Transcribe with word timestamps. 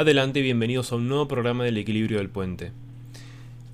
Adelante 0.00 0.40
y 0.40 0.44
bienvenidos 0.44 0.92
a 0.92 0.96
un 0.96 1.08
nuevo 1.08 1.28
programa 1.28 1.64
del 1.64 1.76
equilibrio 1.76 2.16
del 2.16 2.30
puente. 2.30 2.72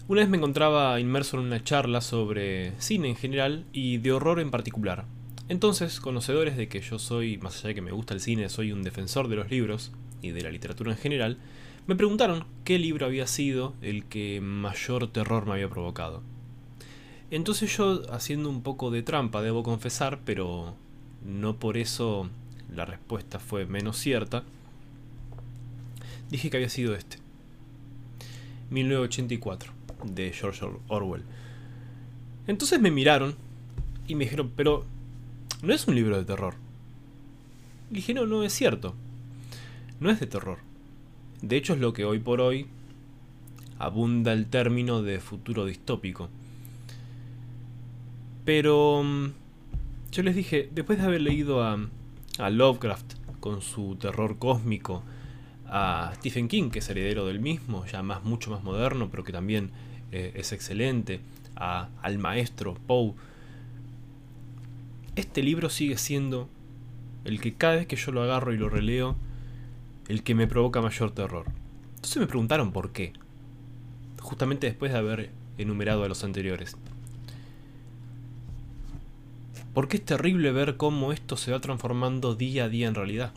Una 0.08 0.22
vez 0.22 0.28
me 0.28 0.38
encontraba 0.38 0.98
inmerso 0.98 1.38
en 1.38 1.46
una 1.46 1.62
charla 1.62 2.00
sobre 2.00 2.72
cine 2.80 3.08
en 3.08 3.14
general 3.14 3.64
y 3.72 3.98
de 3.98 4.10
horror 4.10 4.40
en 4.40 4.50
particular. 4.50 5.04
Entonces, 5.48 6.00
conocedores 6.00 6.56
de 6.56 6.66
que 6.66 6.80
yo 6.80 6.98
soy, 6.98 7.38
más 7.38 7.60
allá 7.60 7.68
de 7.68 7.74
que 7.76 7.80
me 7.80 7.92
gusta 7.92 8.12
el 8.12 8.20
cine, 8.20 8.48
soy 8.48 8.72
un 8.72 8.82
defensor 8.82 9.28
de 9.28 9.36
los 9.36 9.52
libros 9.52 9.92
y 10.20 10.30
de 10.30 10.42
la 10.42 10.50
literatura 10.50 10.90
en 10.90 10.98
general, 10.98 11.38
me 11.86 11.94
preguntaron 11.94 12.44
qué 12.64 12.80
libro 12.80 13.06
había 13.06 13.28
sido 13.28 13.74
el 13.80 14.04
que 14.06 14.40
mayor 14.40 15.06
terror 15.06 15.46
me 15.46 15.52
había 15.52 15.70
provocado. 15.70 16.24
Entonces 17.30 17.76
yo, 17.76 18.02
haciendo 18.12 18.50
un 18.50 18.64
poco 18.64 18.90
de 18.90 19.04
trampa, 19.04 19.42
debo 19.42 19.62
confesar, 19.62 20.18
pero 20.24 20.74
no 21.24 21.54
por 21.60 21.76
eso 21.76 22.28
la 22.74 22.84
respuesta 22.84 23.38
fue 23.38 23.64
menos 23.66 23.96
cierta, 23.96 24.42
dije 26.30 26.50
que 26.50 26.56
había 26.56 26.68
sido 26.68 26.94
este. 26.94 27.18
1984, 28.70 29.72
de 30.04 30.32
George 30.32 30.66
Orwell. 30.88 31.22
Entonces 32.46 32.80
me 32.80 32.90
miraron 32.90 33.34
y 34.06 34.14
me 34.14 34.24
dijeron, 34.24 34.52
pero 34.54 34.84
no 35.62 35.74
es 35.74 35.86
un 35.86 35.94
libro 35.94 36.16
de 36.16 36.24
terror. 36.24 36.54
Y 37.90 37.96
dije, 37.96 38.14
no, 38.14 38.26
no 38.26 38.42
es 38.42 38.52
cierto. 38.52 38.94
No 40.00 40.10
es 40.10 40.20
de 40.20 40.26
terror. 40.26 40.58
De 41.42 41.56
hecho 41.56 41.74
es 41.74 41.80
lo 41.80 41.92
que 41.92 42.04
hoy 42.04 42.18
por 42.18 42.40
hoy 42.40 42.66
abunda 43.78 44.32
el 44.32 44.46
término 44.46 45.02
de 45.02 45.20
futuro 45.20 45.64
distópico. 45.64 46.28
Pero 48.44 49.02
mm, 49.02 49.26
yo 50.12 50.22
les 50.22 50.34
dije, 50.34 50.68
después 50.72 50.98
de 50.98 51.04
haber 51.04 51.20
leído 51.20 51.62
a, 51.62 51.78
a 52.38 52.50
Lovecraft 52.50 53.14
con 53.40 53.60
su 53.60 53.96
terror 53.96 54.38
cósmico, 54.38 55.02
a 55.68 56.12
Stephen 56.16 56.48
King, 56.48 56.70
que 56.70 56.78
es 56.78 56.88
heredero 56.88 57.26
del 57.26 57.40
mismo, 57.40 57.84
ya 57.86 58.02
más 58.02 58.24
mucho 58.24 58.50
más 58.50 58.62
moderno, 58.62 59.08
pero 59.10 59.24
que 59.24 59.32
también 59.32 59.70
eh, 60.12 60.32
es 60.34 60.52
excelente, 60.52 61.20
a, 61.56 61.88
al 62.02 62.18
maestro 62.18 62.74
Poe. 62.86 63.14
Este 65.16 65.42
libro 65.42 65.70
sigue 65.70 65.96
siendo 65.96 66.48
el 67.24 67.40
que 67.40 67.54
cada 67.54 67.76
vez 67.76 67.86
que 67.86 67.96
yo 67.96 68.12
lo 68.12 68.22
agarro 68.22 68.52
y 68.52 68.58
lo 68.58 68.68
releo, 68.68 69.16
el 70.08 70.22
que 70.22 70.34
me 70.34 70.46
provoca 70.46 70.80
mayor 70.80 71.10
terror. 71.10 71.46
Entonces 71.96 72.18
me 72.18 72.26
preguntaron 72.26 72.72
por 72.72 72.92
qué. 72.92 73.12
Justamente 74.20 74.66
después 74.66 74.92
de 74.92 74.98
haber 74.98 75.30
enumerado 75.58 76.04
a 76.04 76.08
los 76.08 76.22
anteriores. 76.22 76.76
Porque 79.74 79.96
es 79.96 80.04
terrible 80.04 80.52
ver 80.52 80.76
cómo 80.76 81.12
esto 81.12 81.36
se 81.36 81.50
va 81.50 81.60
transformando 81.60 82.34
día 82.34 82.64
a 82.64 82.68
día 82.68 82.88
en 82.88 82.94
realidad. 82.94 83.32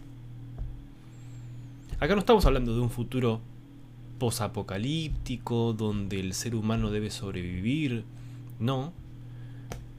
Acá 1.99 2.13
no 2.13 2.21
estamos 2.21 2.45
hablando 2.45 2.73
de 2.73 2.79
un 2.79 2.89
futuro 2.89 3.41
posapocalíptico 4.19 5.73
donde 5.73 6.21
el 6.21 6.33
ser 6.33 6.55
humano 6.55 6.91
debe 6.91 7.11
sobrevivir. 7.11 8.05
No. 8.57 8.93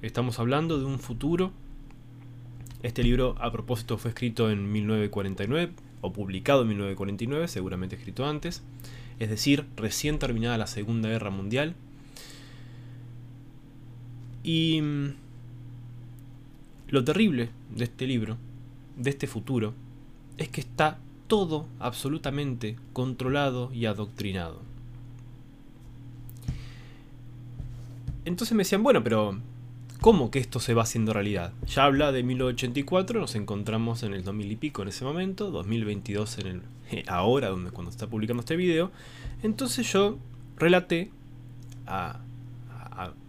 Estamos 0.01 0.39
hablando 0.39 0.79
de 0.79 0.87
un 0.87 0.99
futuro. 0.99 1.53
Este 2.83 3.03
libro, 3.03 3.37
a 3.39 3.53
propósito, 3.53 3.99
fue 3.99 4.13
escrito 4.13 4.51
en 4.51 4.73
1949 4.73 5.73
o 6.01 6.11
publicado 6.11 6.63
en 6.63 6.69
1949, 6.69 7.49
seguramente 7.49 7.97
escrito 7.97 8.25
antes. 8.25 8.63
Es 9.19 9.29
decir, 9.29 9.67
recién 9.77 10.19
terminada 10.19 10.57
la 10.57 10.67
Segunda 10.67 11.11
Guerra 11.11 11.29
Mundial. 11.29 11.75
Y 14.43 14.81
mm, 14.81 15.09
lo 16.89 17.05
terrible 17.05 17.51
de 17.77 17.85
este 17.85 18.07
libro, 18.07 18.39
de 18.97 19.11
este 19.11 19.27
futuro, 19.27 19.75
es 20.39 20.49
que 20.49 20.63
está 20.63 20.99
todo 21.31 21.69
absolutamente 21.79 22.77
controlado 22.93 23.73
y 23.73 23.87
adoctrinado. 23.87 24.61
Entonces 28.25 28.57
me 28.57 28.65
decían, 28.65 28.83
bueno, 28.83 29.05
pero 29.05 29.39
¿cómo 30.01 30.33
que 30.33 30.41
esto 30.41 30.59
se 30.59 30.75
va 30.75 30.83
haciendo 30.83 31.13
realidad? 31.13 31.53
Ya 31.69 31.85
habla 31.85 32.11
de 32.11 32.25
1984, 32.25 33.21
nos 33.21 33.37
encontramos 33.37 34.03
en 34.03 34.13
el 34.13 34.25
2000 34.25 34.51
y 34.51 34.57
pico 34.57 34.83
en 34.83 34.89
ese 34.89 35.05
momento, 35.05 35.53
2022 35.53 36.39
en 36.39 36.47
el 36.49 36.63
eh, 36.91 37.05
ahora, 37.07 37.51
donde 37.51 37.71
cuando 37.71 37.93
está 37.93 38.09
publicando 38.09 38.41
este 38.41 38.57
video. 38.57 38.91
Entonces 39.45 39.91
yo 39.93 40.19
relaté 40.57 41.13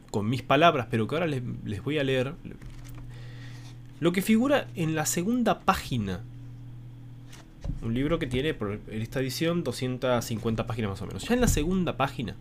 con 0.09 0.28
mis 0.28 0.41
palabras, 0.41 0.88
pero 0.89 1.07
que 1.07 1.16
ahora 1.16 1.28
les 1.28 1.83
voy 1.83 2.00
a 2.00 2.03
leer, 2.03 2.33
lo 4.00 4.12
que 4.12 4.23
figura 4.23 4.68
en 4.75 4.95
la 4.95 5.06
segunda 5.06 5.59
página 5.59 6.22
un 7.81 7.94
libro 7.94 8.19
que 8.19 8.28
tiene, 8.28 8.53
por 8.53 8.80
esta 8.92 9.19
edición, 9.19 9.64
250 9.64 10.68
páginas 10.68 10.92
más 10.92 11.02
o 11.02 11.08
menos. 11.08 11.28
Ya 11.28 11.34
en 11.34 11.42
la 11.42 11.47
segunda 11.47 11.97
página, 11.97 12.36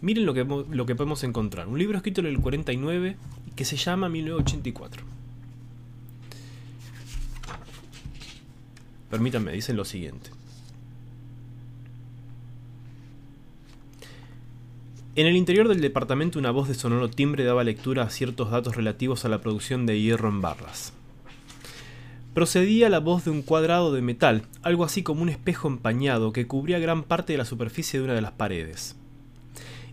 miren 0.00 0.26
lo 0.26 0.34
que, 0.34 0.44
lo 0.44 0.86
que 0.86 0.94
podemos 0.94 1.22
encontrar. 1.24 1.68
Un 1.68 1.78
libro 1.78 1.96
escrito 1.96 2.20
en 2.20 2.26
el 2.26 2.40
49 2.40 3.16
que 3.54 3.64
se 3.64 3.76
llama 3.76 4.08
1984. 4.08 5.04
Permítanme, 9.10 9.52
dicen 9.52 9.76
lo 9.76 9.84
siguiente. 9.84 10.30
En 15.16 15.28
el 15.28 15.36
interior 15.36 15.68
del 15.68 15.80
departamento 15.80 16.40
una 16.40 16.50
voz 16.50 16.66
de 16.66 16.74
sonoro 16.74 17.08
timbre 17.08 17.44
daba 17.44 17.62
lectura 17.62 18.02
a 18.02 18.10
ciertos 18.10 18.50
datos 18.50 18.74
relativos 18.74 19.24
a 19.24 19.28
la 19.28 19.40
producción 19.40 19.86
de 19.86 20.00
hierro 20.00 20.28
en 20.28 20.40
barras 20.40 20.92
procedía 22.34 22.88
la 22.88 22.98
voz 22.98 23.24
de 23.24 23.30
un 23.30 23.42
cuadrado 23.42 23.92
de 23.92 24.02
metal, 24.02 24.42
algo 24.62 24.84
así 24.84 25.04
como 25.04 25.22
un 25.22 25.28
espejo 25.28 25.68
empañado 25.68 26.32
que 26.32 26.48
cubría 26.48 26.80
gran 26.80 27.04
parte 27.04 27.32
de 27.32 27.38
la 27.38 27.44
superficie 27.44 28.00
de 28.00 28.04
una 28.04 28.14
de 28.14 28.22
las 28.22 28.32
paredes. 28.32 28.96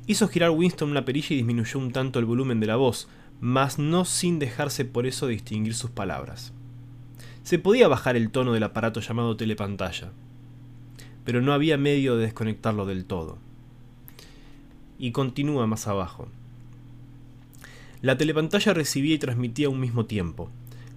Hizo 0.08 0.28
girar 0.28 0.50
Winston 0.50 0.90
una 0.90 1.06
perilla 1.06 1.28
y 1.30 1.36
disminuyó 1.38 1.80
un 1.80 1.92
tanto 1.92 2.18
el 2.18 2.26
volumen 2.26 2.60
de 2.60 2.66
la 2.66 2.76
voz, 2.76 3.08
mas 3.40 3.78
no 3.78 4.06
sin 4.06 4.40
dejarse 4.40 4.86
por 4.86 5.06
eso 5.06 5.28
distinguir 5.28 5.76
sus 5.76 5.92
palabras. 5.92 6.52
Se 7.44 7.60
podía 7.60 7.88
bajar 7.88 8.16
el 8.16 8.32
tono 8.32 8.54
del 8.54 8.64
aparato 8.64 9.02
llamado 9.02 9.38
telepantalla, 9.38 10.12
pero 11.24 11.42
no 11.42 11.54
había 11.54 11.78
medio 11.78 12.18
de 12.18 12.24
desconectarlo 12.26 12.88
del 12.88 13.06
todo. 13.06 13.38
Y 14.98 15.12
continúa 15.12 15.68
más 15.68 15.88
abajo. 15.88 16.28
La 18.02 18.18
telepantalla 18.18 18.74
recibía 18.74 19.14
y 19.14 19.20
transmitía 19.20 19.68
a 19.68 19.70
un 19.70 19.80
mismo 19.80 20.06
tiempo, 20.06 20.50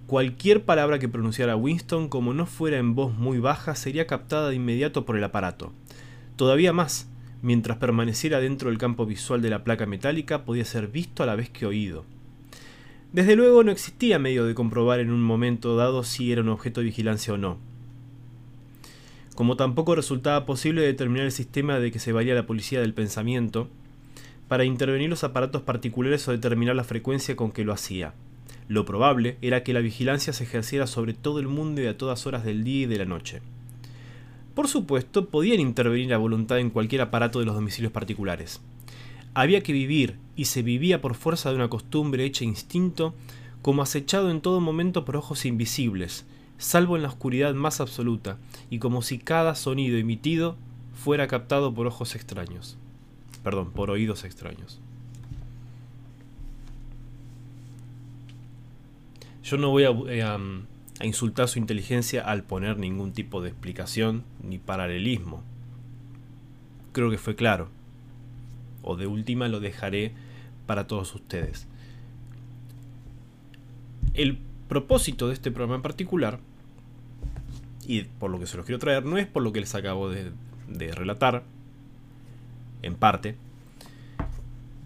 Cualquier 0.07 0.65
palabra 0.65 0.99
que 0.99 1.09
pronunciara 1.09 1.55
Winston, 1.55 2.09
como 2.09 2.35
no 2.35 2.45
fuera 2.45 2.77
en 2.77 2.93
voz 2.93 3.15
muy 3.15 3.39
baja, 3.39 3.73
sería 3.73 4.05
captada 4.05 4.49
de 4.49 4.55
inmediato 4.55 5.03
por 5.03 5.17
el 5.17 5.23
aparato. 5.23 5.73
Todavía 6.35 6.73
más, 6.73 7.09
mientras 7.41 7.77
permaneciera 7.77 8.39
dentro 8.39 8.69
del 8.69 8.77
campo 8.77 9.07
visual 9.07 9.41
de 9.41 9.49
la 9.49 9.63
placa 9.63 9.87
metálica, 9.87 10.45
podía 10.45 10.63
ser 10.63 10.89
visto 10.89 11.23
a 11.23 11.25
la 11.25 11.35
vez 11.35 11.49
que 11.49 11.65
oído. 11.65 12.05
Desde 13.13 13.35
luego 13.35 13.63
no 13.63 13.71
existía 13.71 14.19
medio 14.19 14.45
de 14.45 14.53
comprobar 14.53 14.99
en 14.99 15.09
un 15.09 15.23
momento 15.23 15.75
dado 15.75 16.03
si 16.03 16.31
era 16.31 16.41
un 16.41 16.49
objeto 16.49 16.81
de 16.81 16.85
vigilancia 16.85 17.33
o 17.33 17.37
no. 17.37 17.57
Como 19.33 19.57
tampoco 19.57 19.95
resultaba 19.95 20.45
posible 20.45 20.81
determinar 20.81 21.25
el 21.25 21.31
sistema 21.31 21.79
de 21.79 21.91
que 21.91 21.97
se 21.99 22.11
valía 22.11 22.35
la 22.35 22.45
policía 22.45 22.79
del 22.79 22.93
pensamiento 22.93 23.69
para 24.47 24.65
intervenir 24.65 25.09
los 25.09 25.23
aparatos 25.23 25.63
particulares 25.63 26.27
o 26.27 26.31
determinar 26.31 26.75
la 26.75 26.83
frecuencia 26.83 27.35
con 27.35 27.51
que 27.51 27.65
lo 27.65 27.73
hacía. 27.73 28.13
Lo 28.67 28.83
probable 28.85 29.37
era 29.41 29.63
que 29.63 29.73
la 29.73 29.79
vigilancia 29.79 30.33
se 30.33 30.43
ejerciera 30.43 30.87
sobre 30.87 31.13
todo 31.13 31.39
el 31.39 31.47
mundo 31.47 31.81
y 31.81 31.87
a 31.87 31.97
todas 31.97 32.25
horas 32.25 32.43
del 32.43 32.63
día 32.63 32.83
y 32.83 32.85
de 32.87 32.97
la 32.97 33.05
noche. 33.05 33.41
Por 34.55 34.67
supuesto, 34.67 35.29
podían 35.29 35.59
intervenir 35.59 36.13
a 36.13 36.17
voluntad 36.17 36.59
en 36.59 36.69
cualquier 36.69 37.01
aparato 37.01 37.39
de 37.39 37.45
los 37.45 37.55
domicilios 37.55 37.91
particulares. 37.91 38.61
Había 39.33 39.61
que 39.61 39.73
vivir, 39.73 40.17
y 40.35 40.45
se 40.45 40.63
vivía 40.63 41.01
por 41.01 41.13
fuerza 41.13 41.49
de 41.49 41.55
una 41.55 41.69
costumbre 41.69 42.23
hecha 42.25 42.45
instinto, 42.45 43.13
como 43.61 43.81
acechado 43.81 44.31
en 44.31 44.41
todo 44.41 44.61
momento 44.61 45.05
por 45.05 45.17
ojos 45.17 45.45
invisibles, 45.45 46.25
salvo 46.57 46.95
en 46.95 47.03
la 47.03 47.09
oscuridad 47.09 47.53
más 47.53 47.81
absoluta, 47.81 48.37
y 48.69 48.79
como 48.79 49.01
si 49.01 49.19
cada 49.19 49.55
sonido 49.55 49.97
emitido 49.97 50.55
fuera 50.93 51.27
captado 51.27 51.73
por 51.73 51.85
ojos 51.85 52.15
extraños. 52.15 52.77
Perdón, 53.43 53.71
por 53.71 53.91
oídos 53.91 54.23
extraños. 54.23 54.79
Yo 59.45 59.57
no 59.57 59.69
voy 59.69 59.83
eh, 59.83 60.23
a, 60.23 60.39
insultar 61.03 61.47
su 61.47 61.59
inteligencia 61.59 62.23
al 62.23 62.43
poner 62.43 62.79
ningún 62.79 63.13
tipo 63.13 63.43
de 63.43 63.49
explicación 63.49 64.23
ni 64.41 64.57
paralelismo. 64.57 65.43
Creo 66.93 67.11
que 67.11 67.19
fue 67.19 67.35
claro. 67.35 67.69
O 68.81 68.95
de 68.95 69.05
última 69.05 69.47
lo 69.47 69.59
dejaré 69.59 70.13
para 70.65 70.87
todos 70.87 71.13
ustedes. 71.13 71.67
El 74.15 74.39
propósito 74.67 75.27
de 75.27 75.35
este 75.35 75.51
programa 75.51 75.75
en 75.75 75.83
particular, 75.83 76.39
y 77.85 78.01
por 78.01 78.31
lo 78.31 78.39
que 78.39 78.47
se 78.47 78.57
los 78.57 78.65
quiero 78.65 78.79
traer, 78.79 79.05
no 79.05 79.19
es 79.19 79.27
por 79.27 79.43
lo 79.43 79.53
que 79.53 79.59
les 79.59 79.75
acabo 79.75 80.09
de 80.09 80.31
relatar, 80.95 81.43
en 82.81 82.95
parte, 82.95 83.35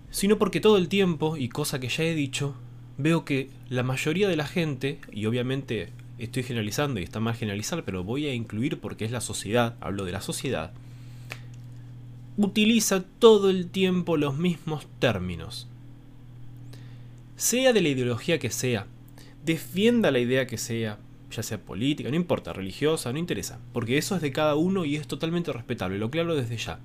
sino 0.10 0.38
porque 0.38 0.60
todo 0.60 0.78
el 0.78 0.90
tiempo, 0.90 1.38
y 1.38 1.48
cosa 1.48 1.80
que 1.80 1.88
ya 1.88 2.04
he 2.04 2.14
dicho, 2.14 2.56
veo 3.00 3.24
que 3.24 3.50
la 3.70 3.82
mayoría 3.82 4.28
de 4.28 4.36
la 4.36 4.46
gente, 4.46 5.00
y 5.12 5.26
obviamente 5.26 5.90
estoy 6.20 6.44
generalizando 6.44 7.00
y 7.00 7.04
está 7.04 7.22
mal 7.22 7.34
generalizar, 7.34 7.84
pero 7.86 8.04
voy 8.04 8.28
a 8.28 8.34
incluir 8.34 8.80
porque 8.80 9.06
es 9.06 9.12
la 9.12 9.22
sociedad, 9.22 9.76
hablo 9.80 10.04
de 10.04 10.12
la 10.12 10.22
sociedad, 10.22 10.74
utiliza 12.36 13.04
todo 13.20 13.50
el 13.50 13.70
tiempo 13.70 14.18
los 14.18 14.38
mismos 14.38 14.86
términos. 15.00 15.68
Sea 17.38 17.72
de 17.72 17.82
la 17.82 17.88
ideología 17.88 18.38
que 18.38 18.50
sea, 18.50 18.86
defienda 19.46 20.12
la 20.12 20.20
idea 20.20 20.46
que 20.46 20.58
sea, 20.58 21.00
ya 21.32 21.42
sea 21.42 21.58
política, 21.58 22.10
no 22.10 22.18
importa, 22.18 22.52
religiosa, 22.52 23.14
no 23.14 23.18
interesa, 23.18 23.60
porque 23.72 23.98
eso 23.98 24.18
es 24.18 24.22
de 24.22 24.34
cada 24.34 24.56
uno 24.56 24.84
y 24.84 24.98
es 24.98 25.08
totalmente 25.08 25.54
respetable, 25.54 26.00
lo 26.00 26.12
claro 26.12 26.36
desde 26.36 26.58
ya. 26.58 26.80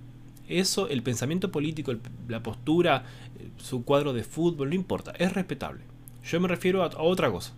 Eso, 0.48 0.88
el 0.88 1.02
pensamiento 1.02 1.50
político, 1.50 1.92
la 2.28 2.42
postura, 2.42 3.04
eh, 3.40 3.48
su 3.56 3.84
cuadro 3.84 4.12
de 4.12 4.22
fútbol, 4.22 4.68
no 4.68 4.74
importa, 4.76 5.12
es 5.18 5.32
respetable. 5.32 5.93
Yo 6.24 6.40
me 6.40 6.48
refiero 6.48 6.82
a, 6.82 6.90
otra 6.98 7.30
cosa. 7.30 7.52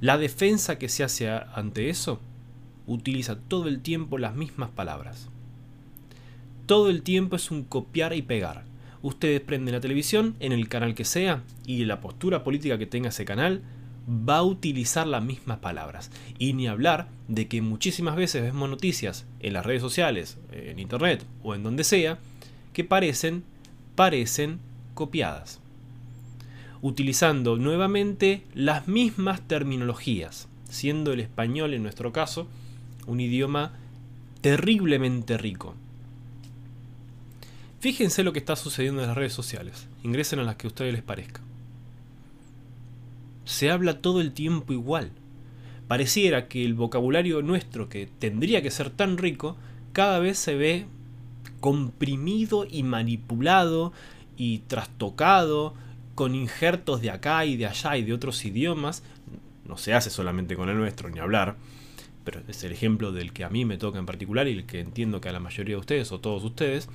La 0.00 0.18
defensa 0.18 0.78
que 0.78 0.88
se 0.88 1.04
hace 1.04 1.28
ante 1.30 1.88
eso 1.88 2.20
utiliza 2.86 3.38
todo 3.38 3.68
el 3.68 3.80
tiempo 3.80 4.18
las 4.18 4.34
mismas 4.34 4.70
palabras. 4.70 5.28
Todo 6.66 6.90
el 6.90 7.02
tiempo 7.02 7.36
es 7.36 7.50
un 7.50 7.64
copiar 7.64 8.12
y 8.14 8.22
pegar. 8.22 8.64
Ustedes 9.02 9.40
prenden 9.40 9.74
la 9.74 9.80
televisión 9.80 10.34
en 10.40 10.52
el 10.52 10.68
canal 10.68 10.94
que 10.94 11.04
sea 11.04 11.42
y 11.64 11.84
la 11.84 12.00
postura 12.00 12.42
política 12.42 12.78
que 12.78 12.86
tenga 12.86 13.10
ese 13.10 13.24
canal 13.24 13.62
va 14.08 14.38
a 14.38 14.42
utilizar 14.42 15.06
las 15.06 15.22
mismas 15.22 15.58
palabras. 15.58 16.10
Y 16.38 16.54
ni 16.54 16.66
hablar 16.66 17.08
de 17.28 17.46
que 17.46 17.62
muchísimas 17.62 18.16
veces 18.16 18.42
vemos 18.42 18.68
noticias 18.68 19.26
en 19.40 19.52
las 19.52 19.66
redes 19.66 19.82
sociales, 19.82 20.38
en 20.52 20.78
internet 20.78 21.24
o 21.42 21.54
en 21.54 21.62
donde 21.62 21.84
sea, 21.84 22.18
que 22.72 22.84
parecen, 22.84 23.44
parecen 23.94 24.60
copiadas. 24.94 25.60
Utilizando 26.82 27.56
nuevamente 27.56 28.44
las 28.54 28.88
mismas 28.88 29.40
terminologías, 29.42 30.48
siendo 30.68 31.12
el 31.12 31.20
español 31.20 31.74
en 31.74 31.82
nuestro 31.82 32.12
caso 32.12 32.46
un 33.06 33.20
idioma 33.20 33.72
terriblemente 34.40 35.38
rico. 35.38 35.74
Fíjense 37.80 38.22
lo 38.22 38.32
que 38.32 38.38
está 38.38 38.56
sucediendo 38.56 39.00
en 39.00 39.08
las 39.08 39.16
redes 39.16 39.32
sociales. 39.32 39.86
Ingresen 40.02 40.40
a 40.40 40.44
las 40.44 40.56
que 40.56 40.66
a 40.66 40.68
ustedes 40.68 40.92
les 40.92 41.02
parezca 41.02 41.40
se 43.48 43.70
habla 43.70 44.02
todo 44.02 44.20
el 44.20 44.32
tiempo 44.32 44.74
igual. 44.74 45.10
Pareciera 45.88 46.48
que 46.48 46.66
el 46.66 46.74
vocabulario 46.74 47.40
nuestro, 47.40 47.88
que 47.88 48.06
tendría 48.18 48.60
que 48.60 48.70
ser 48.70 48.90
tan 48.90 49.16
rico, 49.16 49.56
cada 49.94 50.18
vez 50.18 50.38
se 50.38 50.54
ve 50.54 50.86
comprimido 51.60 52.66
y 52.70 52.82
manipulado 52.82 53.94
y 54.36 54.58
trastocado 54.58 55.72
con 56.18 56.34
injertos 56.34 57.00
de 57.00 57.12
acá 57.12 57.44
y 57.44 57.56
de 57.56 57.66
allá 57.66 57.96
y 57.96 58.02
de 58.02 58.12
otros 58.12 58.44
idiomas. 58.44 59.04
No 59.64 59.76
se 59.76 59.94
hace 59.94 60.10
solamente 60.10 60.56
con 60.56 60.68
el 60.68 60.76
nuestro, 60.76 61.08
ni 61.10 61.20
hablar, 61.20 61.54
pero 62.24 62.40
es 62.48 62.64
el 62.64 62.72
ejemplo 62.72 63.12
del 63.12 63.32
que 63.32 63.44
a 63.44 63.48
mí 63.48 63.64
me 63.64 63.78
toca 63.78 64.00
en 64.00 64.06
particular 64.06 64.48
y 64.48 64.50
el 64.54 64.66
que 64.66 64.80
entiendo 64.80 65.20
que 65.20 65.28
a 65.28 65.32
la 65.32 65.38
mayoría 65.38 65.76
de 65.76 65.80
ustedes 65.80 66.10
o 66.10 66.18
todos 66.18 66.42
ustedes, 66.42 66.88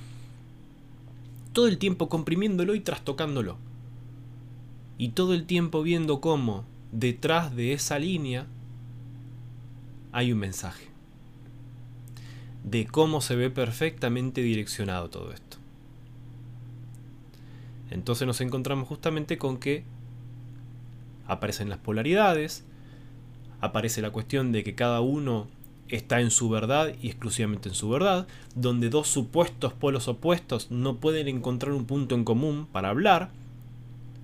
todo 1.54 1.68
el 1.68 1.78
tiempo 1.78 2.10
comprimiéndolo 2.10 2.74
y 2.74 2.80
trastocándolo 2.80 3.56
y 4.98 5.08
todo 5.08 5.32
el 5.32 5.46
tiempo 5.46 5.82
viendo 5.82 6.20
cómo 6.20 6.66
detrás 6.92 7.56
de 7.56 7.72
esa 7.72 7.98
línea 7.98 8.46
hay 10.12 10.32
un 10.32 10.38
mensaje. 10.38 10.88
De 12.62 12.84
cómo 12.84 13.22
se 13.22 13.36
ve 13.36 13.48
perfectamente 13.48 14.42
direccionado 14.42 15.08
todo 15.08 15.32
esto. 15.32 15.63
Entonces 17.94 18.26
nos 18.26 18.40
encontramos 18.40 18.88
justamente 18.88 19.38
con 19.38 19.56
que 19.56 19.84
aparecen 21.28 21.68
las 21.68 21.78
polaridades, 21.78 22.64
aparece 23.60 24.02
la 24.02 24.10
cuestión 24.10 24.50
de 24.50 24.64
que 24.64 24.74
cada 24.74 25.00
uno 25.00 25.46
está 25.88 26.20
en 26.20 26.32
su 26.32 26.48
verdad 26.48 26.92
y 27.00 27.06
exclusivamente 27.06 27.68
en 27.68 27.76
su 27.76 27.88
verdad, 27.88 28.26
donde 28.56 28.90
dos 28.90 29.06
supuestos 29.06 29.72
polos 29.74 30.08
opuestos 30.08 30.72
no 30.72 30.96
pueden 30.96 31.28
encontrar 31.28 31.72
un 31.72 31.84
punto 31.86 32.16
en 32.16 32.24
común 32.24 32.66
para 32.72 32.88
hablar, 32.88 33.30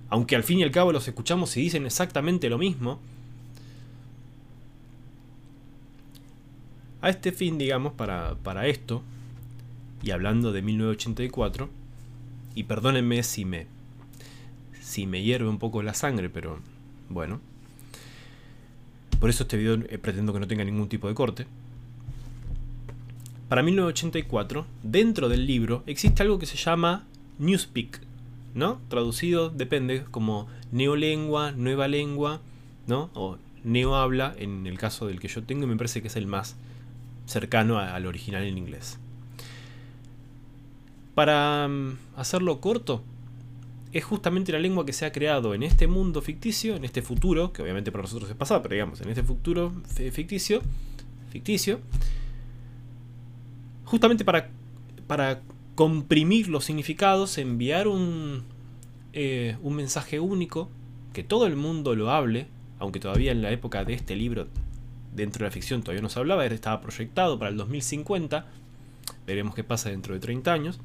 aunque 0.09 0.35
al 0.35 0.43
fin 0.43 0.59
y 0.59 0.63
al 0.63 0.71
cabo 0.71 0.91
los 0.91 1.07
escuchamos 1.07 1.55
y 1.55 1.61
dicen 1.61 1.85
exactamente 1.85 2.49
lo 2.49 2.57
mismo, 2.57 2.99
a 7.01 7.09
este 7.09 7.31
fin, 7.31 7.57
digamos, 7.57 7.93
para, 7.93 8.35
para 8.43 8.67
esto, 8.67 9.01
y 10.03 10.11
hablando 10.11 10.51
de 10.51 10.61
1984, 10.61 11.80
y 12.55 12.63
perdónenme 12.63 13.23
si 13.23 13.45
me, 13.45 13.67
si 14.81 15.07
me 15.07 15.23
hierve 15.23 15.49
un 15.49 15.59
poco 15.59 15.83
la 15.83 15.93
sangre, 15.93 16.29
pero 16.29 16.59
bueno, 17.09 17.39
por 19.19 19.29
eso 19.29 19.43
este 19.43 19.57
video 19.57 19.75
eh, 19.89 19.97
pretendo 19.97 20.33
que 20.33 20.39
no 20.39 20.47
tenga 20.47 20.63
ningún 20.63 20.89
tipo 20.89 21.07
de 21.07 21.13
corte. 21.13 21.45
Para 23.49 23.63
1984, 23.63 24.65
dentro 24.81 25.29
del 25.29 25.45
libro, 25.45 25.83
existe 25.85 26.23
algo 26.23 26.39
que 26.39 26.45
se 26.45 26.57
llama 26.57 27.03
Newspeak, 27.37 28.01
¿no? 28.55 28.79
Traducido 28.87 29.49
depende 29.49 30.05
como 30.09 30.47
neolengua, 30.71 31.51
nueva 31.51 31.87
lengua, 31.87 32.41
¿no? 32.87 33.09
O 33.13 33.37
neohabla 33.63 34.33
en 34.37 34.65
el 34.67 34.77
caso 34.77 35.05
del 35.05 35.19
que 35.19 35.27
yo 35.27 35.43
tengo, 35.43 35.67
me 35.67 35.75
parece 35.75 36.01
que 36.01 36.07
es 36.07 36.15
el 36.15 36.27
más 36.27 36.55
cercano 37.25 37.77
al 37.77 38.05
original 38.05 38.43
en 38.43 38.57
inglés. 38.57 38.97
Para 41.21 41.67
mm, 41.67 41.97
hacerlo 42.15 42.59
corto, 42.59 43.03
es 43.93 44.03
justamente 44.03 44.51
la 44.51 44.57
lengua 44.57 44.87
que 44.87 44.91
se 44.91 45.05
ha 45.05 45.11
creado 45.11 45.53
en 45.53 45.61
este 45.61 45.85
mundo 45.85 46.19
ficticio, 46.23 46.75
en 46.75 46.83
este 46.83 47.03
futuro, 47.03 47.53
que 47.53 47.61
obviamente 47.61 47.91
para 47.91 48.01
nosotros 48.01 48.27
es 48.27 48.35
pasado, 48.35 48.63
pero 48.63 48.73
digamos, 48.73 49.01
en 49.01 49.09
este 49.09 49.21
futuro 49.21 49.71
ficticio, 49.85 50.63
ficticio, 51.29 51.79
justamente 53.85 54.25
para, 54.25 54.49
para 55.05 55.43
comprimir 55.75 56.47
los 56.47 56.65
significados, 56.65 57.37
enviar 57.37 57.87
un, 57.87 58.43
eh, 59.13 59.57
un 59.61 59.75
mensaje 59.75 60.19
único, 60.19 60.71
que 61.13 61.23
todo 61.23 61.45
el 61.45 61.55
mundo 61.55 61.93
lo 61.93 62.09
hable, 62.09 62.47
aunque 62.79 62.99
todavía 62.99 63.31
en 63.31 63.43
la 63.43 63.51
época 63.51 63.85
de 63.85 63.93
este 63.93 64.15
libro, 64.15 64.47
dentro 65.13 65.43
de 65.43 65.49
la 65.49 65.51
ficción 65.51 65.83
todavía 65.83 66.01
no 66.01 66.09
se 66.09 66.17
hablaba, 66.17 66.47
estaba 66.47 66.81
proyectado 66.81 67.37
para 67.37 67.51
el 67.51 67.57
2050, 67.57 68.47
veremos 69.27 69.53
qué 69.53 69.63
pasa 69.63 69.91
dentro 69.91 70.15
de 70.15 70.19
30 70.19 70.51
años, 70.51 70.79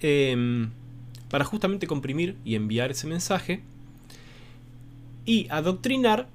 em, 0.00 0.70
para 1.30 1.44
justamente 1.44 1.86
comprimir 1.86 2.36
y 2.44 2.54
enviar 2.54 2.90
ese 2.90 3.06
mensaje 3.06 3.62
y 5.24 5.46
adoctrinar 5.50 6.28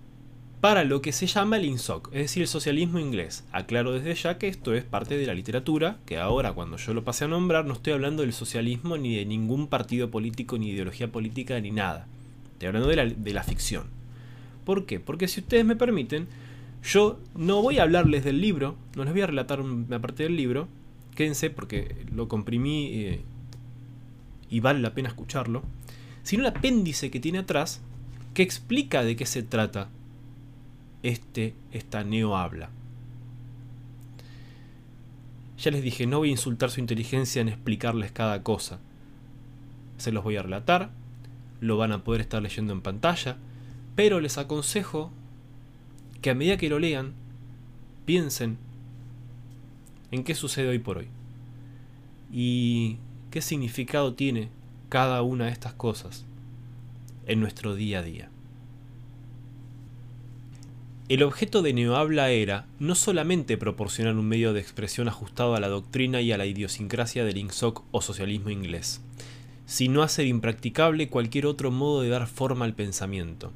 para 0.61 0.83
lo 0.83 1.01
que 1.01 1.11
se 1.11 1.25
llama 1.25 1.57
el 1.57 1.65
INSOC, 1.65 2.09
es 2.13 2.21
decir, 2.21 2.43
el 2.43 2.47
socialismo 2.47 2.99
inglés. 2.99 3.43
Aclaro 3.51 3.93
desde 3.93 4.13
ya 4.13 4.37
que 4.37 4.47
esto 4.47 4.75
es 4.75 4.83
parte 4.83 5.17
de 5.17 5.25
la 5.25 5.33
literatura, 5.33 5.97
que 6.05 6.19
ahora 6.19 6.53
cuando 6.53 6.77
yo 6.77 6.93
lo 6.93 7.03
pase 7.03 7.25
a 7.25 7.27
nombrar 7.27 7.65
no 7.65 7.73
estoy 7.73 7.93
hablando 7.93 8.21
del 8.21 8.31
socialismo 8.31 8.95
ni 8.97 9.15
de 9.15 9.25
ningún 9.25 9.67
partido 9.67 10.11
político, 10.11 10.59
ni 10.59 10.69
ideología 10.69 11.11
política, 11.11 11.59
ni 11.59 11.71
nada. 11.71 12.05
Estoy 12.53 12.67
hablando 12.67 12.89
de 12.89 12.95
la, 12.95 13.05
de 13.05 13.33
la 13.33 13.43
ficción. 13.43 13.85
¿Por 14.63 14.85
qué? 14.85 14.99
Porque 14.99 15.27
si 15.27 15.39
ustedes 15.39 15.65
me 15.65 15.75
permiten, 15.75 16.27
yo 16.83 17.19
no 17.35 17.63
voy 17.63 17.79
a 17.79 17.83
hablarles 17.83 18.23
del 18.23 18.39
libro, 18.39 18.75
no 18.95 19.03
les 19.03 19.13
voy 19.13 19.23
a 19.23 19.27
relatar 19.27 19.61
una 19.61 19.99
parte 19.99 20.23
del 20.23 20.35
libro, 20.35 20.67
quédense 21.15 21.49
porque 21.49 22.05
lo 22.13 22.27
comprimí 22.27 22.87
eh, 22.93 23.21
y 24.51 24.59
vale 24.59 24.79
la 24.79 24.93
pena 24.93 25.09
escucharlo, 25.09 25.63
sino 26.21 26.43
el 26.43 26.55
apéndice 26.55 27.09
que 27.09 27.19
tiene 27.19 27.39
atrás 27.39 27.81
que 28.35 28.43
explica 28.43 29.03
de 29.03 29.15
qué 29.15 29.25
se 29.25 29.41
trata 29.41 29.89
este, 31.01 31.55
esta 31.71 32.03
neo 32.03 32.37
habla. 32.37 32.69
Ya 35.57 35.71
les 35.71 35.81
dije, 35.81 36.05
no 36.05 36.19
voy 36.19 36.29
a 36.29 36.31
insultar 36.31 36.69
su 36.69 36.79
inteligencia 36.79 37.41
en 37.41 37.49
explicarles 37.49 38.11
cada 38.11 38.43
cosa. 38.43 38.79
Se 39.97 40.11
los 40.11 40.23
voy 40.23 40.35
a 40.35 40.43
relatar, 40.43 40.91
lo 41.59 41.77
van 41.77 41.91
a 41.91 42.03
poder 42.03 42.21
estar 42.21 42.41
leyendo 42.41 42.73
en 42.73 42.81
pantalla, 42.81 43.37
pero 43.95 44.19
les 44.19 44.37
aconsejo 44.37 45.11
que 46.21 46.29
a 46.29 46.35
medida 46.35 46.57
que 46.57 46.69
lo 46.69 46.79
lean, 46.79 47.13
piensen 48.05 48.57
en 50.11 50.23
qué 50.23 50.35
sucede 50.35 50.69
hoy 50.69 50.79
por 50.79 50.97
hoy 50.97 51.07
y 52.31 52.97
qué 53.31 53.41
significado 53.41 54.13
tiene 54.13 54.49
cada 54.89 55.21
una 55.23 55.45
de 55.45 55.51
estas 55.51 55.73
cosas 55.73 56.25
en 57.25 57.39
nuestro 57.39 57.75
día 57.75 57.99
a 57.99 58.03
día. 58.03 58.29
El 61.07 61.23
objeto 61.23 61.61
de 61.61 61.73
Neohabla 61.73 62.29
era 62.29 62.65
no 62.79 62.93
solamente 62.93 63.57
proporcionar 63.57 64.15
un 64.15 64.27
medio 64.27 64.53
de 64.53 64.61
expresión 64.61 65.07
ajustado 65.07 65.55
a 65.55 65.59
la 65.59 65.67
doctrina 65.67 66.21
y 66.21 66.31
a 66.31 66.37
la 66.37 66.45
idiosincrasia 66.45 67.25
del 67.25 67.37
INSOC 67.37 67.83
o 67.91 68.01
socialismo 68.01 68.49
inglés, 68.49 69.01
sino 69.65 70.03
hacer 70.03 70.25
impracticable 70.27 71.09
cualquier 71.09 71.47
otro 71.47 71.71
modo 71.71 72.01
de 72.01 72.09
dar 72.09 72.27
forma 72.27 72.65
al 72.65 72.73
pensamiento. 72.73 73.51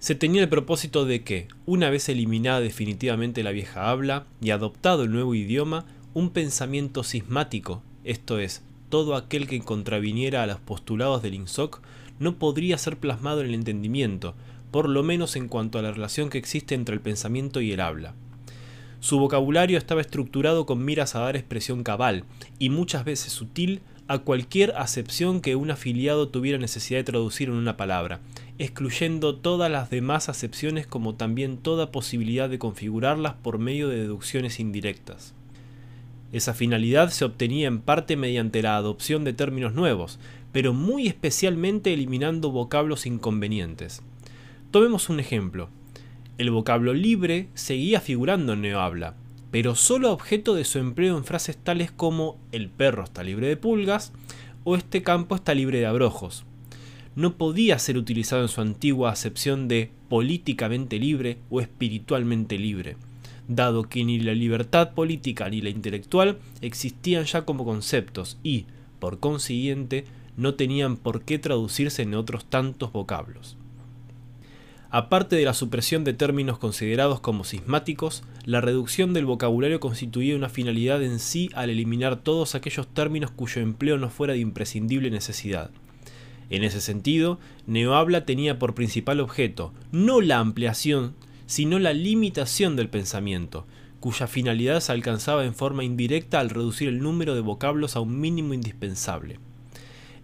Se 0.00 0.14
tenía 0.14 0.42
el 0.42 0.48
propósito 0.48 1.04
de 1.04 1.22
que, 1.22 1.48
una 1.66 1.90
vez 1.90 2.08
eliminada 2.08 2.60
definitivamente 2.60 3.42
la 3.42 3.50
vieja 3.50 3.90
habla 3.90 4.26
y 4.40 4.50
adoptado 4.50 5.04
el 5.04 5.12
nuevo 5.12 5.34
idioma, 5.34 5.84
un 6.14 6.30
pensamiento 6.30 7.04
sismático, 7.04 7.82
esto 8.04 8.38
es, 8.38 8.62
todo 8.90 9.16
aquel 9.16 9.46
que 9.46 9.60
contraviniera 9.60 10.42
a 10.42 10.46
los 10.46 10.60
postulados 10.60 11.22
del 11.22 11.34
INSOC, 11.34 11.80
no 12.18 12.36
podría 12.38 12.76
ser 12.76 12.98
plasmado 12.98 13.40
en 13.40 13.46
el 13.46 13.54
entendimiento, 13.54 14.34
por 14.70 14.88
lo 14.88 15.02
menos 15.02 15.36
en 15.36 15.48
cuanto 15.48 15.78
a 15.78 15.82
la 15.82 15.92
relación 15.92 16.28
que 16.28 16.38
existe 16.38 16.74
entre 16.74 16.94
el 16.94 17.00
pensamiento 17.00 17.60
y 17.62 17.72
el 17.72 17.80
habla. 17.80 18.14
Su 19.00 19.18
vocabulario 19.18 19.78
estaba 19.78 20.02
estructurado 20.02 20.66
con 20.66 20.84
miras 20.84 21.14
a 21.14 21.20
dar 21.20 21.34
expresión 21.34 21.82
cabal 21.82 22.24
y 22.58 22.68
muchas 22.68 23.06
veces 23.06 23.32
sutil 23.32 23.80
a 24.08 24.18
cualquier 24.18 24.72
acepción 24.76 25.40
que 25.40 25.56
un 25.56 25.70
afiliado 25.70 26.28
tuviera 26.28 26.58
necesidad 26.58 26.98
de 26.98 27.04
traducir 27.04 27.48
en 27.48 27.54
una 27.54 27.76
palabra, 27.76 28.20
excluyendo 28.58 29.36
todas 29.36 29.70
las 29.70 29.88
demás 29.88 30.28
acepciones 30.28 30.86
como 30.86 31.14
también 31.14 31.56
toda 31.56 31.92
posibilidad 31.92 32.50
de 32.50 32.58
configurarlas 32.58 33.34
por 33.34 33.58
medio 33.58 33.88
de 33.88 34.00
deducciones 34.00 34.60
indirectas. 34.60 35.32
Esa 36.32 36.54
finalidad 36.54 37.10
se 37.10 37.24
obtenía 37.24 37.66
en 37.66 37.80
parte 37.80 38.16
mediante 38.16 38.62
la 38.62 38.76
adopción 38.76 39.24
de 39.24 39.32
términos 39.32 39.74
nuevos, 39.74 40.20
pero 40.52 40.72
muy 40.72 41.08
especialmente 41.08 41.92
eliminando 41.92 42.52
vocablos 42.52 43.06
inconvenientes. 43.06 44.02
Tomemos 44.70 45.08
un 45.08 45.18
ejemplo. 45.18 45.70
El 46.38 46.50
vocablo 46.50 46.94
libre 46.94 47.48
seguía 47.54 48.00
figurando 48.00 48.52
en 48.52 48.62
Neohabla, 48.62 49.16
pero 49.50 49.74
solo 49.74 50.12
objeto 50.12 50.54
de 50.54 50.64
su 50.64 50.78
empleo 50.78 51.16
en 51.16 51.24
frases 51.24 51.56
tales 51.56 51.90
como 51.90 52.38
el 52.52 52.68
perro 52.68 53.02
está 53.02 53.24
libre 53.24 53.48
de 53.48 53.56
pulgas 53.56 54.12
o 54.62 54.76
este 54.76 55.02
campo 55.02 55.34
está 55.34 55.54
libre 55.54 55.80
de 55.80 55.86
abrojos. 55.86 56.44
No 57.16 57.36
podía 57.36 57.78
ser 57.80 57.98
utilizado 57.98 58.42
en 58.42 58.48
su 58.48 58.60
antigua 58.60 59.10
acepción 59.10 59.66
de 59.66 59.90
políticamente 60.08 61.00
libre 61.00 61.38
o 61.50 61.60
espiritualmente 61.60 62.56
libre, 62.56 62.96
dado 63.50 63.82
que 63.82 64.04
ni 64.04 64.20
la 64.20 64.32
libertad 64.32 64.92
política 64.92 65.48
ni 65.50 65.60
la 65.60 65.70
intelectual 65.70 66.38
existían 66.60 67.24
ya 67.24 67.44
como 67.44 67.64
conceptos 67.64 68.38
y, 68.44 68.66
por 69.00 69.18
consiguiente, 69.18 70.04
no 70.36 70.54
tenían 70.54 70.96
por 70.96 71.22
qué 71.22 71.38
traducirse 71.38 72.02
en 72.02 72.14
otros 72.14 72.44
tantos 72.44 72.92
vocablos. 72.92 73.56
Aparte 74.92 75.36
de 75.36 75.44
la 75.44 75.54
supresión 75.54 76.04
de 76.04 76.14
términos 76.14 76.58
considerados 76.58 77.20
como 77.20 77.44
sismáticos, 77.44 78.22
la 78.44 78.60
reducción 78.60 79.14
del 79.14 79.26
vocabulario 79.26 79.80
constituía 79.80 80.36
una 80.36 80.48
finalidad 80.48 81.02
en 81.02 81.18
sí 81.18 81.50
al 81.54 81.70
eliminar 81.70 82.16
todos 82.16 82.54
aquellos 82.54 82.88
términos 82.88 83.30
cuyo 83.30 83.60
empleo 83.60 83.98
no 83.98 84.10
fuera 84.10 84.32
de 84.32 84.40
imprescindible 84.40 85.10
necesidad. 85.10 85.70
En 86.50 86.64
ese 86.64 86.80
sentido, 86.80 87.38
Neohabla 87.66 88.24
tenía 88.24 88.58
por 88.58 88.74
principal 88.74 89.20
objeto 89.20 89.72
no 89.92 90.20
la 90.20 90.38
ampliación, 90.38 91.14
sino 91.50 91.80
la 91.80 91.92
limitación 91.92 92.76
del 92.76 92.88
pensamiento, 92.88 93.66
cuya 93.98 94.28
finalidad 94.28 94.78
se 94.78 94.92
alcanzaba 94.92 95.44
en 95.44 95.52
forma 95.52 95.82
indirecta 95.82 96.38
al 96.38 96.48
reducir 96.48 96.86
el 96.86 97.00
número 97.00 97.34
de 97.34 97.40
vocablos 97.40 97.96
a 97.96 98.00
un 98.00 98.20
mínimo 98.20 98.54
indispensable. 98.54 99.40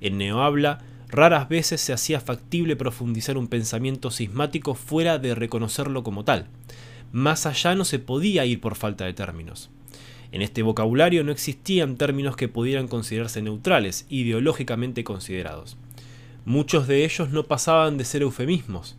En 0.01 0.19
Neohabla, 0.19 0.85
Raras 1.09 1.49
veces 1.49 1.81
se 1.81 1.93
hacía 1.93 2.21
factible 2.21 2.77
profundizar 2.77 3.37
un 3.39 3.49
pensamiento 3.49 4.13
sismático 4.13 4.77
fuera 4.77 5.19
de 5.19 5.35
reconocerlo 5.35 6.05
como 6.05 6.25
tal. 6.25 6.47
Más 7.11 7.45
allá 7.45 7.75
no 7.75 7.85
se 7.85 7.99
podía 7.99 8.47
ir 8.47 8.61
por 8.61 8.77
falta 8.77 9.05
de 9.05 9.13
términos. 9.13 9.69
En 10.31 10.43
este 10.43 10.63
vocabulario 10.63 11.25
no 11.25 11.33
existían 11.33 11.97
términos 11.97 12.37
que 12.37 12.47
pudieran 12.47 12.87
considerarse 12.87 13.43
neutrales, 13.43 14.07
ideológicamente 14.09 15.03
considerados. 15.03 15.77
Muchos 16.45 16.87
de 16.87 17.05
ellos 17.05 17.31
no 17.31 17.49
pasaban 17.49 17.99
de 17.99 18.05
ser 18.05 18.23
eufemismos. 18.23 18.97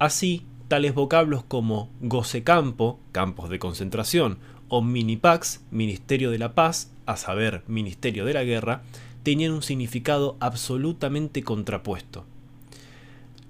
Así, 0.00 0.44
tales 0.68 0.94
vocablos 0.94 1.42
como 1.42 1.90
gocecampo, 2.00 3.00
campos 3.12 3.48
de 3.50 3.58
concentración, 3.58 4.38
o 4.68 4.82
minipax, 4.82 5.62
Ministerio 5.70 6.30
de 6.30 6.38
la 6.38 6.54
Paz, 6.54 6.92
a 7.06 7.16
saber, 7.16 7.62
Ministerio 7.66 8.26
de 8.26 8.34
la 8.34 8.44
Guerra, 8.44 8.82
tenían 9.22 9.52
un 9.52 9.62
significado 9.62 10.36
absolutamente 10.40 11.42
contrapuesto. 11.42 12.26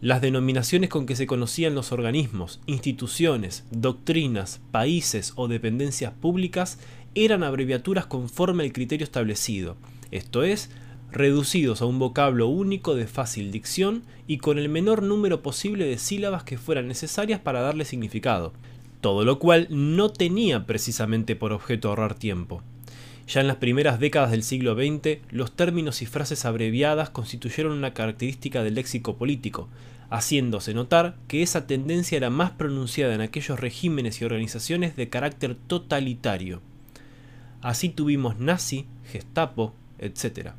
Las 0.01 0.21
denominaciones 0.21 0.91
con 0.91 1.07
que 1.07 1.17
se 1.17 1.27
conocían 1.27 1.75
los 1.75 1.91
organismos, 1.91 2.61
instituciones, 2.67 3.65
doctrinas, 3.73 4.61
países 4.71 5.33
o 5.35 5.49
dependencias 5.49 6.13
públicas 6.13 6.79
eran 7.17 7.43
abreviaturas 7.43 8.07
conforme 8.07 8.63
al 8.63 8.73
criterio 8.73 9.05
establecido, 9.05 9.77
esto 10.13 10.45
es, 10.45 10.71
reducidos 11.11 11.81
a 11.81 11.87
un 11.87 11.99
vocablo 11.99 12.49
único 12.49 12.95
de 12.95 13.07
fácil 13.07 13.50
dicción 13.50 14.03
y 14.27 14.38
con 14.38 14.59
el 14.59 14.69
menor 14.69 15.03
número 15.03 15.43
posible 15.43 15.87
de 15.87 15.99
sílabas 15.99 16.45
que 16.45 16.59
fueran 16.59 16.88
necesarias 16.88 17.41
para 17.41 17.61
darle 17.61 17.85
significado, 17.85 18.53
todo 19.00 19.25
lo 19.25 19.38
cual 19.38 19.69
no 19.71 20.11
tenía 20.11 20.67
precisamente 20.67 21.37
por 21.37 21.53
objeto 21.53 21.88
ahorrar 21.88 22.15
tiempo. 22.15 22.62
Ya 23.27 23.43
en 23.43 23.47
las 23.47 23.57
primeras 23.57 24.00
décadas 24.00 24.31
del 24.31 24.43
siglo 24.43 24.75
XX, 24.75 25.19
los 25.31 25.53
términos 25.53 26.00
y 26.00 26.07
frases 26.07 26.45
abreviadas 26.45 27.11
constituyeron 27.11 27.73
una 27.73 27.93
característica 27.93 28.62
del 28.62 28.75
léxico 28.75 29.17
político, 29.17 29.69
haciéndose 30.11 30.73
notar 30.73 31.17
que 31.27 31.43
esa 31.43 31.67
tendencia 31.67 32.17
era 32.17 32.31
más 32.31 32.53
pronunciada 32.53 33.15
en 33.15 33.21
aquellos 33.21 33.61
regímenes 33.61 34.21
y 34.21 34.25
organizaciones 34.25 34.97
de 34.97 35.11
carácter 35.11 35.55
totalitario. 35.55 36.62
Así 37.61 37.91
tuvimos 37.91 38.38
nazi, 38.38 38.87
gestapo, 39.11 39.75
etc. 39.99 40.53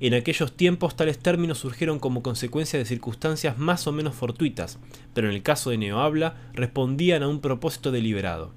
En 0.00 0.14
aquellos 0.14 0.52
tiempos 0.52 0.96
tales 0.96 1.18
términos 1.18 1.58
surgieron 1.58 1.98
como 1.98 2.22
consecuencia 2.22 2.78
de 2.78 2.84
circunstancias 2.84 3.58
más 3.58 3.86
o 3.86 3.92
menos 3.92 4.14
fortuitas, 4.14 4.78
pero 5.14 5.28
en 5.28 5.34
el 5.34 5.42
caso 5.42 5.70
de 5.70 5.78
Neohabla 5.78 6.36
respondían 6.54 7.22
a 7.22 7.28
un 7.28 7.40
propósito 7.40 7.90
deliberado 7.90 8.52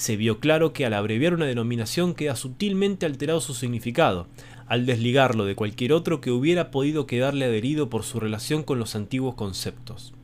se 0.00 0.16
vio 0.16 0.40
claro 0.40 0.72
que 0.72 0.86
al 0.86 0.94
abreviar 0.94 1.34
una 1.34 1.44
denominación 1.44 2.14
queda 2.14 2.34
sutilmente 2.34 3.04
alterado 3.04 3.42
su 3.42 3.52
significado, 3.52 4.28
al 4.66 4.86
desligarlo 4.86 5.44
de 5.44 5.54
cualquier 5.54 5.92
otro 5.92 6.22
que 6.22 6.30
hubiera 6.30 6.70
podido 6.70 7.06
quedarle 7.06 7.44
adherido 7.44 7.90
por 7.90 8.02
su 8.02 8.18
relación 8.18 8.62
con 8.62 8.78
los 8.78 8.96
antiguos 8.96 9.34
conceptos. 9.34 10.14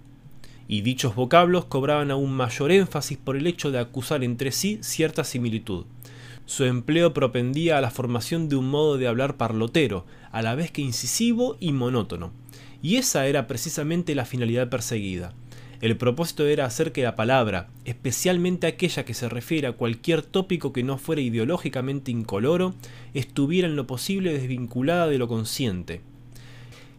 Y 0.67 0.81
dichos 0.81 1.15
vocablos 1.15 1.67
cobraban 1.67 2.11
aún 2.11 2.33
mayor 2.33 2.73
énfasis 2.73 3.19
por 3.19 3.37
el 3.37 3.47
hecho 3.47 3.71
de 3.71 3.79
acusar 3.79 4.25
entre 4.25 4.51
sí 4.51 4.79
cierta 4.81 5.25
similitud. 5.25 5.85
Su 6.47 6.65
empleo 6.65 7.12
propendía 7.12 7.76
a 7.76 7.81
la 7.81 7.91
formación 7.91 8.49
de 8.49 8.57
un 8.57 8.71
modo 8.71 8.97
de 8.97 9.07
hablar 9.07 9.37
parlotero, 9.37 10.07
a 10.33 10.43
la 10.43 10.55
vez 10.55 10.71
que 10.71 10.81
incisivo 10.81 11.57
y 11.61 11.73
monótono. 11.73 12.33
Y 12.83 12.97
esa 12.97 13.26
era 13.26 13.47
precisamente 13.47 14.15
la 14.15 14.25
finalidad 14.25 14.71
perseguida, 14.71 15.35
el 15.83 15.97
propósito 15.99 16.47
era 16.47 16.65
hacer 16.65 16.93
que 16.93 17.03
la 17.03 17.17
palabra, 17.17 17.69
especialmente 17.85 18.67
aquella 18.67 19.05
que 19.05 19.12
se 19.12 19.29
refiere 19.29 19.67
a 19.67 19.73
cualquier 19.73 20.23
tópico 20.23 20.73
que 20.73 20.83
no 20.83 20.97
fuera 20.97 21.21
ideológicamente 21.21 22.11
incoloro, 22.11 22.75
estuviera 23.12 23.69
en 23.69 23.76
lo 23.76 23.87
posible 23.87 24.33
desvinculada 24.33 25.07
de 25.07 25.19
lo 25.19 25.29
consciente. 25.29 26.00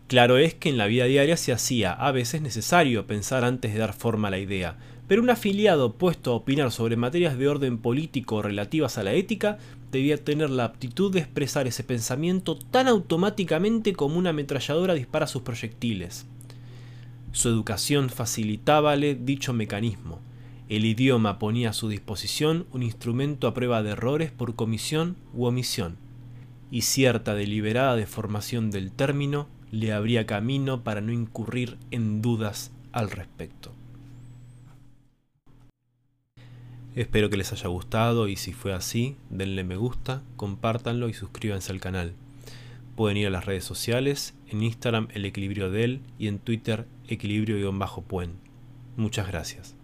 Claro 0.07 0.37
es 0.37 0.53
que 0.53 0.69
en 0.69 0.77
la 0.77 0.85
vida 0.85 1.05
diaria 1.05 1.37
se 1.37 1.51
hacía 1.51 1.91
a 1.91 2.11
veces 2.11 2.41
necesario 2.41 3.07
pensar 3.07 3.43
antes 3.43 3.73
de 3.73 3.79
dar 3.79 3.93
forma 3.93 4.27
a 4.27 4.31
la 4.31 4.39
idea, 4.39 4.77
pero 5.07 5.21
un 5.21 5.29
afiliado 5.29 5.93
puesto 5.93 6.31
a 6.31 6.35
opinar 6.35 6.71
sobre 6.71 6.97
materias 6.97 7.37
de 7.37 7.47
orden 7.47 7.77
político 7.77 8.41
relativas 8.41 8.97
a 8.97 9.03
la 9.03 9.13
ética 9.13 9.57
debía 9.91 10.23
tener 10.23 10.49
la 10.49 10.65
aptitud 10.65 11.13
de 11.13 11.19
expresar 11.19 11.65
ese 11.65 11.83
pensamiento 11.83 12.57
tan 12.57 12.87
automáticamente 12.87 13.93
como 13.93 14.17
una 14.17 14.31
ametralladora 14.31 14.93
dispara 14.93 15.27
sus 15.27 15.43
proyectiles. 15.43 16.25
Su 17.31 17.49
educación 17.49 18.09
facilitábale 18.09 19.15
dicho 19.15 19.53
mecanismo. 19.53 20.19
El 20.67 20.83
idioma 20.83 21.39
ponía 21.39 21.69
a 21.69 21.73
su 21.73 21.87
disposición 21.87 22.65
un 22.73 22.83
instrumento 22.83 23.47
a 23.47 23.53
prueba 23.53 23.83
de 23.83 23.91
errores 23.91 24.31
por 24.31 24.55
comisión 24.55 25.15
u 25.33 25.45
omisión, 25.45 25.95
y 26.69 26.81
cierta 26.81 27.33
deliberada 27.35 27.95
deformación 27.95 28.71
del 28.71 28.91
término 28.91 29.47
le 29.71 29.93
abría 29.93 30.25
camino 30.25 30.83
para 30.83 30.99
no 30.99 31.13
incurrir 31.13 31.77
en 31.91 32.21
dudas 32.21 32.71
al 32.91 33.09
respecto. 33.09 33.76
Espero 36.97 37.29
que 37.29 37.37
les 37.37 37.53
haya 37.53 37.67
gustado 37.67 38.27
y 38.27 38.37
si 38.37 38.53
fue 38.53 38.73
así, 38.73 39.17
denle 39.29 39.63
me 39.63 39.75
gusta, 39.75 40.23
compártanlo 40.35 41.09
y 41.09 41.13
suscríbanse 41.13 41.71
al 41.71 41.79
canal. 41.79 42.15
Pueden 42.95 43.17
ir 43.17 43.27
a 43.27 43.29
las 43.29 43.45
redes 43.45 43.63
sociales, 43.63 44.33
en 44.47 44.63
Instagram 44.63 45.07
El 45.13 45.23
Equilibrio 45.25 45.69
de 45.69 45.83
él 45.83 46.01
y 46.17 46.27
en 46.27 46.39
Twitter 46.39 46.87
Equilibrio-Puen. 47.07 48.39
Muchas 48.95 49.27
gracias. 49.27 49.76